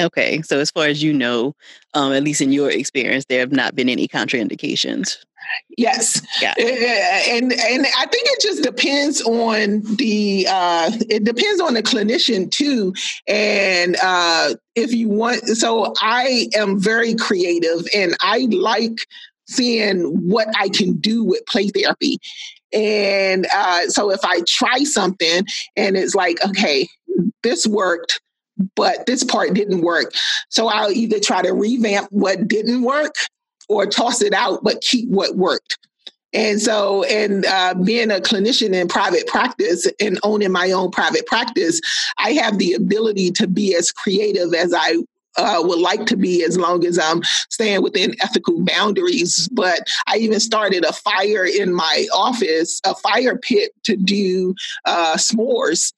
[0.00, 1.54] Okay, so as far as you know,
[1.94, 5.18] um, at least in your experience, there have not been any contraindications.
[5.76, 6.20] Yes.
[6.42, 6.54] Yeah.
[6.58, 12.50] And and I think it just depends on the uh it depends on the clinician
[12.50, 12.94] too.
[13.26, 19.06] And uh if you want so I am very creative and I like
[19.48, 22.18] seeing what I can do with play therapy.
[22.72, 25.44] And uh so if I try something
[25.76, 26.88] and it's like, okay,
[27.42, 28.20] this worked,
[28.76, 30.12] but this part didn't work.
[30.48, 33.14] So I'll either try to revamp what didn't work
[33.70, 35.78] or toss it out, but keep what worked.
[36.32, 41.26] And so, and uh, being a clinician in private practice and owning my own private
[41.26, 41.80] practice,
[42.18, 44.96] I have the ability to be as creative as I
[45.36, 49.48] uh, would like to be as long as I'm staying within ethical boundaries.
[49.52, 54.54] But I even started a fire in my office, a fire pit to do
[54.84, 55.92] uh, s'mores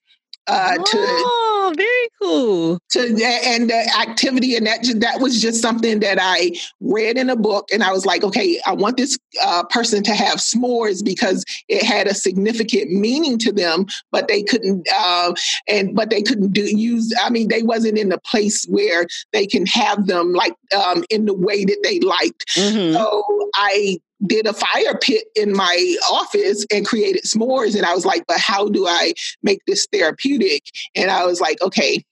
[0.47, 3.01] uh, to oh, very cool to
[3.45, 7.69] and the activity and that that was just something that I read in a book
[7.73, 11.85] and I was like okay I want this uh, person to have s'mores because it
[11.85, 15.33] had a significant meaning to them but they couldn't uh,
[15.69, 19.47] and but they couldn't do use I mean they wasn't in a place where they
[19.47, 22.95] can have them like um, in the way that they liked mm-hmm.
[22.95, 27.77] so I did a fire pit in my office and created s'mores.
[27.77, 30.63] And I was like, but how do I make this therapeutic?
[30.95, 32.05] And I was like, okay,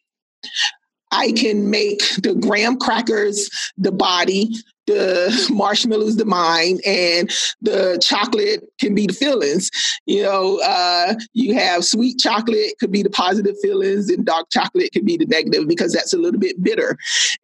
[1.12, 4.54] I can make the graham crackers the body,
[4.90, 7.30] the marshmallows the mind and
[7.62, 9.70] the chocolate can be the feelings.
[10.06, 14.92] You know uh, you have sweet chocolate could be the positive feelings and dark chocolate
[14.92, 16.96] could be the negative because that's a little bit bitter.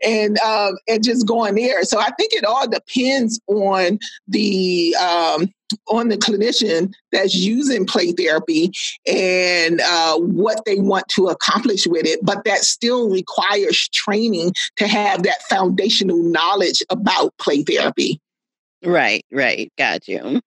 [0.04, 1.82] And um, and just going there.
[1.84, 5.48] So i think it all depends on the um,
[5.88, 8.72] on the clinician that's using play therapy
[9.06, 14.86] and uh, what they want to accomplish with it, but that still requires training to
[14.86, 18.20] have that foundational knowledge about play therapy.
[18.84, 19.72] Right, right.
[19.78, 20.40] Got you.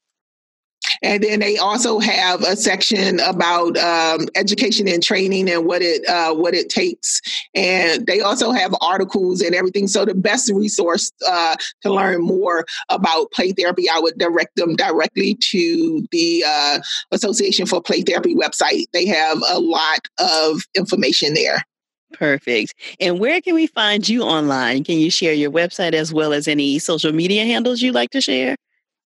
[1.03, 6.07] And then they also have a section about um, education and training and what it
[6.09, 7.21] uh, what it takes.
[7.55, 9.89] And they also have articles and everything.
[9.89, 14.77] So the best resource uh, to learn more about play therapy, I would direct them
[14.77, 16.81] directly to the uh,
[17.13, 18.85] Association for Play Therapy website.
[18.93, 21.65] They have a lot of information there.
[22.13, 22.75] Perfect.
[22.99, 24.85] And where can we find you online?
[24.85, 28.21] Can you share your website as well as any social media handles you'd like to
[28.21, 28.57] share?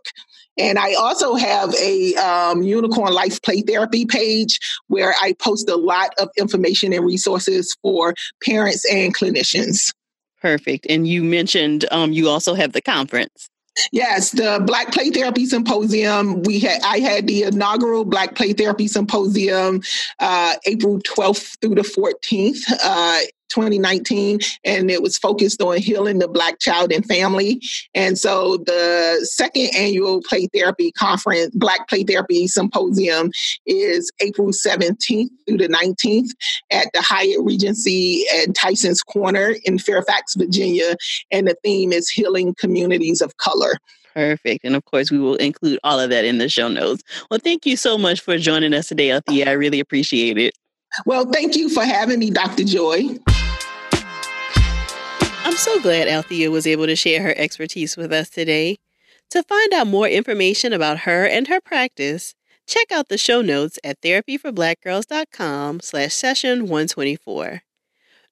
[0.58, 5.76] And I also have a um, Unicorn Life Play Therapy page where I post a
[5.76, 9.93] lot of information and resources for parents and clinicians.
[10.41, 10.86] Perfect.
[10.89, 13.49] And you mentioned um, you also have the conference.
[13.91, 16.41] Yes, the Black Play Therapy Symposium.
[16.43, 19.82] We had I had the inaugural Black Play Therapy Symposium
[20.20, 23.20] uh, April 12th through the 14th uh,
[23.50, 27.62] 2019, and it was focused on healing the Black child and family.
[27.93, 33.32] And so the second annual Play Therapy Conference, Black Play Therapy Symposium,
[33.66, 36.30] is April 17th through the 19th
[36.72, 40.95] at the Hyatt Regency at Tyson's Corner in Fairfax, Virginia.
[41.32, 43.78] And the theme is Healing Communities of Color.
[44.14, 44.66] Perfect.
[44.66, 47.04] And of course, we will include all of that in the show notes.
[47.30, 49.48] Well, thank you so much for joining us today, Althea.
[49.48, 50.58] I really appreciate it.
[51.06, 52.64] Well, thank you for having me, Dr.
[52.64, 53.20] Joy.
[55.48, 58.80] I'm so glad Althea was able to share her expertise with us today.
[59.30, 62.36] To find out more information about her and her practice,
[62.68, 67.62] check out the show notes at therapyforblackgirls.com slash session 124.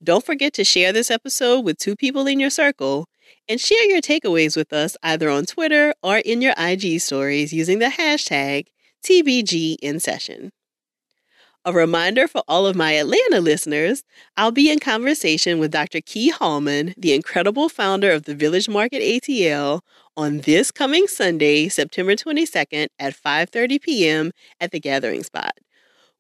[0.04, 3.08] Don't forget to share this episode with two people in your circle
[3.48, 7.80] and share your takeaways with us either on Twitter or in your IG stories using
[7.80, 8.66] the hashtag
[9.06, 10.52] TBG in session.
[11.68, 14.04] A reminder for all of my Atlanta listeners
[14.38, 16.00] I'll be in conversation with Dr.
[16.00, 19.82] Key Hallman, the incredible founder of the Village Market ATL,
[20.16, 24.32] on this coming Sunday, September 22nd at 5:30 p.m.
[24.62, 25.54] at the Gathering Spot.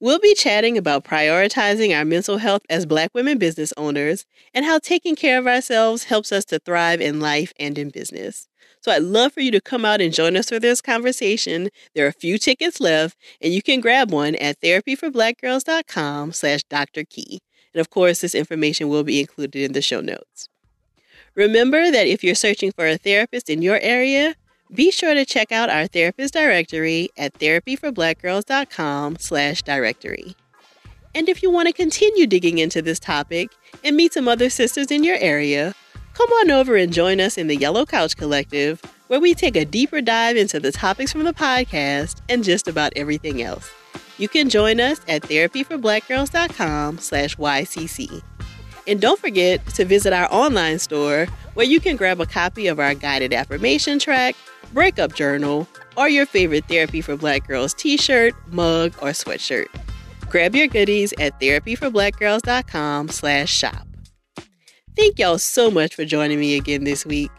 [0.02, 4.78] We'll be chatting about prioritizing our mental health as Black women business owners and how
[4.78, 8.50] taking care of ourselves helps us to thrive in life and in business.
[8.82, 11.70] So I'd love for you to come out and join us for this conversation.
[11.96, 17.06] There are a few tickets left, and you can grab one at therapyforblackgirls.com slash Dr.
[17.06, 17.39] Key.
[17.74, 20.50] And of course, this information will be included in the show notes.
[21.36, 24.36] Remember that if you're searching for a therapist in your area,
[24.74, 30.36] be sure to check out our therapist directory at therapyforblackgirls.com slash directory.
[31.13, 33.51] And if you want to continue digging into this topic
[33.84, 35.74] and meet some other sisters in your area,
[36.13, 39.63] come on over and join us in the Yellow Couch Collective, where we take a
[39.66, 43.72] deeper dive into the topics from the podcast and just about everything else.
[44.18, 48.22] You can join us at therapyforblackgirls.com slash YCC.
[48.88, 52.80] And don't forget to visit our online store where you can grab a copy of
[52.80, 54.36] our guided affirmation track,
[54.76, 55.67] breakup journal,
[55.97, 59.67] or your favorite Therapy for Black Girls t shirt, mug, or sweatshirt.
[60.30, 63.88] Grab your goodies at therapyforblackgirls.com slash shop.
[64.95, 67.32] Thank y'all so much for joining me again this week.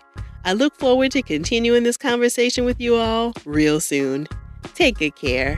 [0.45, 4.27] I look forward to continuing this conversation with you all real soon.
[4.75, 5.57] Take good care.